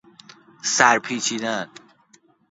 سرپیچیدن 0.63 1.69